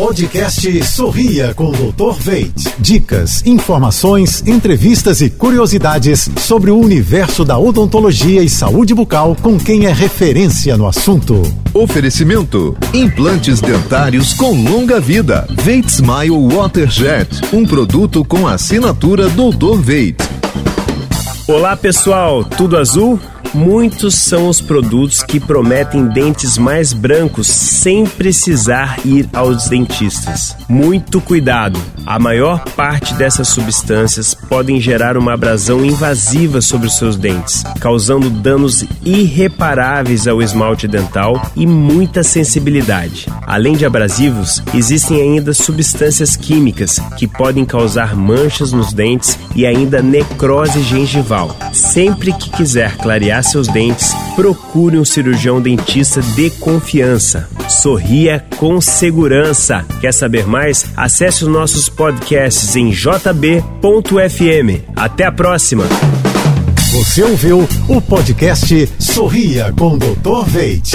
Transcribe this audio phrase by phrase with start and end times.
[0.00, 2.18] Podcast Sorria com o Dr.
[2.18, 2.54] Veit.
[2.78, 9.84] Dicas, informações, entrevistas e curiosidades sobre o universo da odontologia e saúde bucal com quem
[9.84, 11.42] é referência no assunto.
[11.74, 15.46] Oferecimento: implantes dentários com longa vida.
[15.62, 19.78] Veit Smile Waterjet, um produto com assinatura Dr.
[19.82, 20.29] Veit.
[21.50, 23.18] Olá pessoal, tudo azul?
[23.52, 30.56] Muitos são os produtos que prometem dentes mais brancos sem precisar ir aos dentistas.
[30.68, 31.76] Muito cuidado!
[32.06, 38.30] A maior parte dessas substâncias podem gerar uma abrasão invasiva sobre os seus dentes, causando
[38.30, 43.26] danos irreparáveis ao esmalte dental e muita sensibilidade.
[43.46, 50.02] Além de abrasivos, existem ainda substâncias químicas que podem causar manchas nos dentes e ainda
[50.02, 51.54] necrose gengival.
[51.72, 57.48] Sempre que quiser clarear seus dentes, procure um cirurgião dentista de confiança.
[57.68, 59.84] Sorria com segurança.
[60.00, 60.86] Quer saber mais?
[60.96, 63.60] Acesse os nossos podcasts em jb.fm.
[64.96, 65.84] Até a próxima!
[66.92, 70.44] Você ouviu o podcast Sorria com Dr.
[70.46, 70.92] Veit.